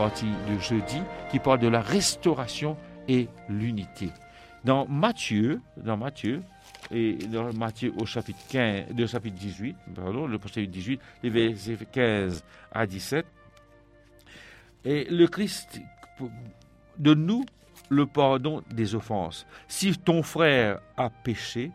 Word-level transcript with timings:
partie 0.00 0.32
de 0.48 0.58
jeudi 0.58 1.02
qui 1.30 1.38
parle 1.38 1.58
de 1.58 1.68
la 1.68 1.82
restauration 1.82 2.74
et 3.06 3.28
l'unité. 3.50 4.08
Dans 4.64 4.86
Matthieu, 4.86 5.60
dans 5.76 5.98
Matthieu, 5.98 6.40
et 6.90 7.18
dans 7.30 7.52
Matthieu 7.52 7.92
au 7.98 8.06
chapitre 8.06 8.40
15, 8.48 8.94
de 8.94 9.06
chapitre 9.06 9.36
18, 9.36 9.76
pardon, 9.94 10.26
le 10.26 10.38
chapitre 10.38 10.72
18, 10.72 11.00
les 11.22 11.28
versets 11.28 11.76
15 11.92 12.42
à 12.72 12.86
17, 12.86 13.26
et 14.86 15.04
le 15.04 15.26
Christ 15.26 15.82
donne-nous 16.96 17.44
le 17.90 18.06
pardon 18.06 18.62
des 18.70 18.94
offenses. 18.94 19.46
Si 19.68 19.98
ton 19.98 20.22
frère 20.22 20.80
a 20.96 21.10
péché, 21.10 21.72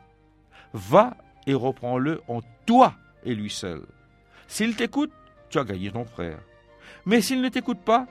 va 0.73 1.15
et 1.46 1.54
reprends-le 1.54 2.21
en 2.28 2.42
toi 2.65 2.96
et 3.23 3.36
lui 3.36 3.51
seul. 3.51 3.83
S'il 4.47 4.75
t'écoute, 4.75 5.11
tu 5.50 5.60
as 5.60 5.64
gagné 5.64 5.92
ton 5.92 6.05
frère. 6.05 6.39
Mais 7.05 7.21
s'il 7.21 7.41
ne 7.41 7.49
t'écoute 7.49 7.79
pas, 7.79 8.07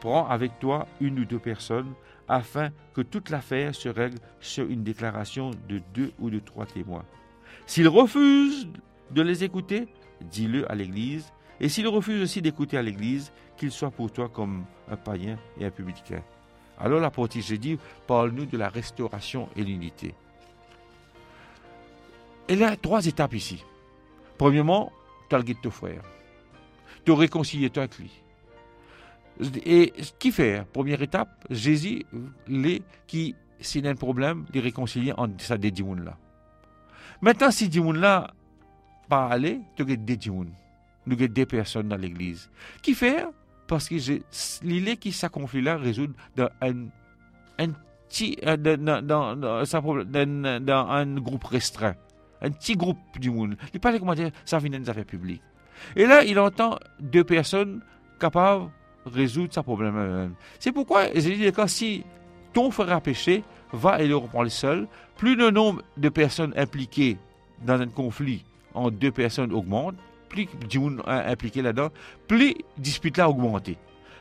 prends 0.00 0.28
avec 0.28 0.58
toi 0.58 0.86
une 1.00 1.18
ou 1.20 1.24
deux 1.24 1.38
personnes 1.38 1.92
afin 2.28 2.70
que 2.94 3.00
toute 3.00 3.30
l'affaire 3.30 3.74
se 3.74 3.88
règle 3.88 4.18
sur 4.40 4.68
une 4.68 4.82
déclaration 4.82 5.50
de 5.68 5.80
deux 5.94 6.12
ou 6.18 6.30
de 6.30 6.38
trois 6.38 6.66
témoins. 6.66 7.04
S'il 7.66 7.88
refuse 7.88 8.68
de 9.10 9.22
les 9.22 9.44
écouter, 9.44 9.88
dis-le 10.20 10.70
à 10.70 10.74
l'Église, 10.74 11.32
et 11.60 11.68
s'il 11.68 11.88
refuse 11.88 12.22
aussi 12.22 12.42
d'écouter 12.42 12.76
à 12.76 12.82
l'Église, 12.82 13.32
qu'il 13.56 13.72
soit 13.72 13.90
pour 13.90 14.12
toi 14.12 14.28
comme 14.28 14.64
un 14.90 14.96
païen 14.96 15.38
et 15.58 15.64
un 15.64 15.70
publicain. 15.70 16.22
Alors 16.78 17.00
l'apôtre 17.00 17.40
Jésus 17.40 17.78
parle-nous 18.06 18.46
de 18.46 18.56
la 18.56 18.68
restauration 18.68 19.48
et 19.56 19.64
l'unité. 19.64 20.14
Y 22.48 22.62
a 22.62 22.76
trois 22.76 23.04
étapes 23.04 23.34
ici. 23.34 23.64
Premièrement, 24.38 24.92
le 25.30 25.54
ton 25.54 25.70
frère. 25.70 26.02
Tu 27.04 27.12
réconcilier 27.12 27.70
toi 27.70 27.82
avec 27.82 27.98
lui. 27.98 28.10
Et 29.64 29.92
qui 30.18 30.32
fait, 30.32 30.64
première 30.72 31.00
étape, 31.00 31.44
Jésus, 31.50 32.04
les 32.48 32.82
qui, 33.06 33.36
s'il 33.60 33.84
y 33.84 33.88
a 33.88 33.90
un 33.90 33.94
problème, 33.94 34.44
de 34.52 34.60
réconcilier 34.60 35.12
entre 35.16 35.42
ça 35.44 35.56
des 35.56 35.70
là. 35.70 36.16
Maintenant, 37.20 37.50
si 37.50 37.68
Dimoun 37.68 37.98
là 37.98 38.32
pas 39.08 39.28
aller, 39.28 39.60
tu 39.76 39.82
as 39.82 39.96
des 39.96 40.16
Dimoun. 40.16 40.50
Avons 41.06 41.26
des 41.26 41.46
personnes 41.46 41.88
dans 41.88 41.96
l'église. 41.96 42.50
Qui 42.82 42.94
fait 42.94 43.26
Parce 43.66 43.88
que 43.88 43.96
l'idée 44.62 44.96
qui 44.96 45.12
ça 45.12 45.28
conflit 45.28 45.62
là 45.62 45.76
résout 45.76 46.12
dans 46.36 46.50
un, 46.60 46.88
petit, 48.08 48.38
euh, 48.44 48.56
dans, 48.56 50.90
un 50.90 51.14
groupe 51.16 51.44
restreint. 51.44 51.94
Un 52.40 52.50
petit 52.50 52.76
groupe 52.76 52.98
du 53.18 53.30
monde. 53.30 53.56
Il 53.72 53.80
parle 53.80 53.98
comment 53.98 54.14
dire, 54.14 54.30
ça 54.44 54.58
vient 54.58 54.78
des 54.78 54.88
affaires 54.88 55.04
publiques. 55.04 55.42
Et 55.96 56.06
là, 56.06 56.22
il 56.22 56.38
entend 56.38 56.78
deux 57.00 57.24
personnes 57.24 57.80
capables 58.20 58.70
résoudre 59.12 59.52
sa 59.52 59.62
problème. 59.62 60.34
C'est 60.58 60.72
pourquoi 60.72 61.06
j'ai 61.14 61.36
dit 61.36 61.52
que 61.52 61.66
si 61.66 62.04
ton 62.52 62.70
frère 62.70 62.92
a 62.92 63.00
péché, 63.00 63.42
va 63.72 64.00
et 64.00 64.06
le 64.06 64.16
reprendre 64.16 64.50
seul. 64.50 64.86
Plus 65.16 65.34
le 65.34 65.50
nombre 65.50 65.82
de 65.96 66.08
personnes 66.08 66.54
impliquées 66.56 67.16
dans 67.62 67.80
un 67.80 67.88
conflit 67.88 68.44
en 68.74 68.90
deux 68.90 69.10
personnes 69.10 69.52
augmente, 69.52 69.96
plus 70.28 70.48
monde 70.74 71.02
impliqué 71.06 71.62
là-dedans, 71.62 71.88
plus 72.26 72.54
dispute 72.76 73.16
là 73.16 73.28
augmente. 73.28 73.70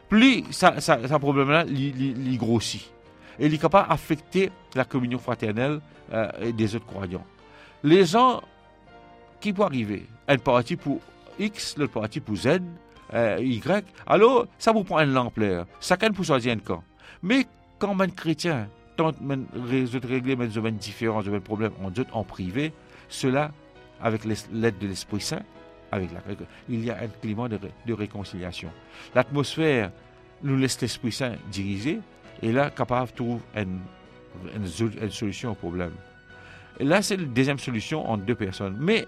Plus 0.09 0.43
ça, 0.51 0.79
ça, 0.79 0.97
problème 1.19 1.49
là 1.49 1.65
il 1.67 2.37
grossit. 2.37 2.91
Et 3.39 3.45
il 3.45 3.53
est 3.53 3.57
capable 3.59 3.89
d'affecter 3.89 4.49
la 4.73 4.85
communion 4.85 5.19
fraternelle 5.19 5.79
euh, 6.11 6.51
des 6.51 6.75
autres 6.75 6.87
croyants. 6.87 7.25
Les 7.83 8.05
gens 8.05 8.41
qui 9.39 9.53
peuvent 9.53 9.67
arriver, 9.67 10.07
une 10.27 10.39
partie 10.39 10.75
pour 10.75 10.99
X, 11.37 11.77
l'autre 11.77 11.93
partie 11.93 12.19
pour 12.19 12.35
Z, 12.35 12.61
euh, 13.13 13.37
y, 13.39 13.61
alors 14.05 14.47
ça 14.57 14.71
vous 14.71 14.83
prend 14.83 14.99
une 14.99 15.17
ampleur. 15.17 15.65
Chacun 15.79 16.11
pour 16.11 16.25
choisir 16.25 16.53
un 16.53 16.59
camp. 16.59 16.83
Mais 17.23 17.45
quand 17.79 17.99
un 17.99 18.07
chrétien 18.09 18.67
tente 18.97 19.21
de 19.21 20.07
régler 20.07 20.35
mes 20.35 20.47
différences, 20.71 21.25
mes 21.27 21.39
problèmes 21.39 21.71
en, 22.11 22.23
privé, 22.23 22.73
cela, 23.07 23.51
avec 24.01 24.25
l'aide 24.25 24.77
de 24.79 24.87
l'Esprit 24.87 25.21
Saint, 25.21 25.41
avec 25.91 26.09
il 26.67 26.83
y 26.83 26.89
a 26.89 26.97
un 26.97 27.07
climat 27.21 27.47
de, 27.47 27.93
réconciliation. 27.93 28.69
L'atmosphère 29.15 29.91
nous 30.43 30.57
laisse 30.57 30.81
l'Esprit 30.81 31.11
Saint 31.11 31.35
diriger 31.51 31.99
et 32.41 32.51
là, 32.51 32.69
capable 32.69 33.09
de 33.11 33.15
trouver 33.15 33.41
une, 33.55 33.79
une, 34.55 35.11
solution 35.11 35.51
au 35.51 35.55
problème. 35.55 35.93
Là, 36.79 37.01
c'est 37.01 37.17
la 37.17 37.23
deuxième 37.23 37.57
solution 37.57 38.07
entre 38.07 38.23
deux 38.23 38.35
personnes. 38.35 38.77
Mais 38.79 39.05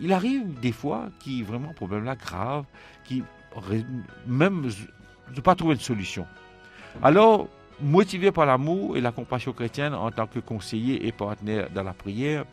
il 0.00 0.12
arrive 0.12 0.58
des 0.60 0.72
fois 0.72 1.08
a 1.26 1.44
vraiment 1.44 1.70
un 1.70 1.74
problème 1.74 2.04
là 2.04 2.16
grave, 2.16 2.64
qui 3.04 3.22
même 4.26 4.70
ne 5.34 5.40
pas 5.40 5.54
trouver 5.54 5.74
une 5.74 5.80
solution. 5.80 6.26
Alors, 7.02 7.48
motivé 7.80 8.32
par 8.32 8.46
l'amour 8.46 8.96
et 8.96 9.00
la 9.00 9.12
compassion 9.12 9.52
chrétienne 9.52 9.94
en 9.94 10.10
tant 10.10 10.26
que 10.26 10.38
conseiller 10.38 11.06
et 11.06 11.12
partenaire 11.12 11.70
dans 11.70 11.82
la 11.82 11.92
prière, 11.92 12.44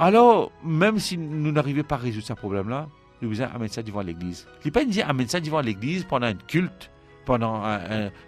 alors, 0.00 0.52
même 0.62 0.98
si 1.00 1.18
nous 1.18 1.50
n'arrivons 1.50 1.82
pas 1.82 1.96
à 1.96 1.98
résoudre 1.98 2.26
ce 2.26 2.32
problème-là, 2.32 2.88
nous 3.20 3.30
devons 3.30 3.48
amener 3.52 3.68
ça 3.68 3.82
devant 3.82 4.02
l'Église. 4.02 4.46
Il 4.64 4.70
pas 4.70 4.84
dire 4.84 5.08
amener 5.08 5.26
ça 5.26 5.40
devant 5.40 5.60
l'Église 5.60 6.04
pendant 6.04 6.28
un 6.28 6.34
culte, 6.34 6.90
pendant 7.24 7.64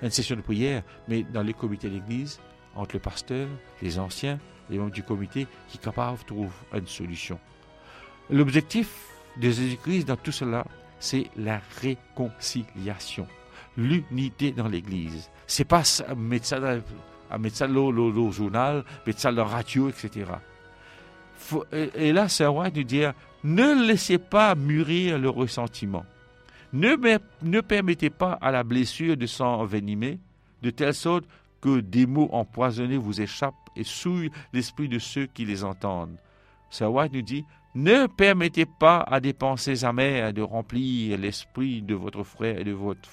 une 0.03 0.11
session 0.11 0.35
de 0.35 0.41
prière, 0.41 0.83
mais 1.07 1.23
dans 1.23 1.43
les 1.43 1.55
comités 1.55 1.89
d'Église, 1.89 2.41
entre 2.75 2.97
le 2.97 3.01
pasteur, 3.01 3.47
les 3.83 3.99
anciens, 4.01 4.39
les 4.69 4.79
membres 4.79 4.91
du 4.91 5.05
comité, 5.05 5.47
qui 5.69 5.79
capables 5.79 6.19
de 6.19 6.25
trouver 6.25 6.49
une 6.75 6.87
solution. 6.87 7.39
L'objectif 8.31 8.89
de 9.37 9.51
Jésus-Christ 9.51 10.05
dans 10.05 10.17
tout 10.17 10.31
cela, 10.33 10.65
c'est 11.01 11.27
la 11.37 11.61
réconciliation, 11.81 13.27
l'unité 13.77 14.53
dans 14.53 14.69
l'Église. 14.69 15.31
C'est 15.47 15.65
pas 15.65 15.83
mettre 16.17 16.47
ça 16.47 16.61
dans, 16.61 16.81
ça 17.53 17.67
le 17.67 18.31
journal, 18.31 18.85
mettre 19.07 19.21
ça 19.21 19.33
dans 19.33 19.45
la 19.45 19.51
radio, 19.51 19.89
etc. 19.89 20.27
et, 21.73 22.13
là, 22.13 22.29
c'est 22.29 22.45
vrai 22.45 22.71
de 22.71 22.83
dire, 22.83 23.15
ne 23.43 23.87
laissez 23.87 24.19
pas 24.19 24.55
mûrir 24.55 25.19
le 25.19 25.29
ressentiment. 25.29 26.05
Ne, 26.73 26.97
ne 27.43 27.61
permettez 27.61 28.11
pas 28.11 28.39
à 28.41 28.53
la 28.53 28.63
blessure 28.63 29.17
de 29.17 29.27
s'envenimer, 29.27 30.21
de 30.63 30.71
telle 30.71 30.95
sorte 30.95 31.25
que 31.61 31.81
des 31.81 32.07
mots 32.07 32.29
empoisonnés 32.33 32.97
vous 32.97 33.21
échappent 33.21 33.55
et 33.75 33.83
souillent 33.83 34.31
l'esprit 34.53 34.89
de 34.89 35.01
ceux 35.01 35.27
qui 35.27 35.45
les 35.45 35.65
entendent. 35.65 36.17
Sir 36.71 36.93
nous 37.13 37.23
dit 37.23 37.45
Ne 37.75 38.07
permettez 38.07 38.67
pas 38.67 39.01
à 39.01 39.21
des 39.21 39.33
pensées 39.33 39.85
amères 39.85 40.33
de 40.33 40.43
remplir 40.43 41.19
l'esprit 41.19 41.83
de 41.83 41.95
votre 41.95 42.23
frère 42.23 42.61
et, 42.61 42.65
de 42.65 42.73
votre, 42.73 43.11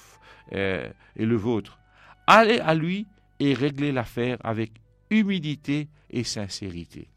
euh, 0.52 0.88
et 1.16 1.26
le 1.26 1.36
vôtre. 1.36 1.78
Allez 2.26 2.60
à 2.60 2.74
lui 2.74 3.06
et 3.40 3.54
réglez 3.54 3.92
l'affaire 3.92 4.38
avec 4.42 4.72
humilité 5.10 5.88
et 6.10 6.24
sincérité. 6.24 7.08